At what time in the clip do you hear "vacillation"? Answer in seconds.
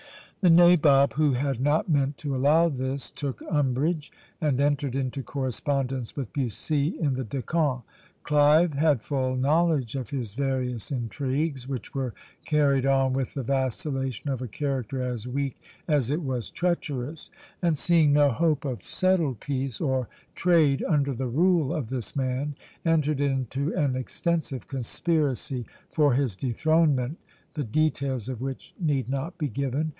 13.43-14.31